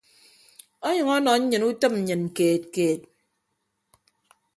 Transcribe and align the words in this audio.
Onyʌñ 0.87 1.07
ọnọ 1.15 1.31
nnyịn 1.39 1.67
utịp 1.69 1.93
nnyịn 1.97 2.23
keed 2.35 2.61
keed. 2.73 3.01